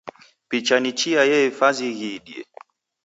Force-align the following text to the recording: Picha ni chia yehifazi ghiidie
Picha 0.49 0.75
ni 0.81 0.91
chia 0.99 1.21
yehifazi 1.31 1.85
ghiidie 1.97 2.41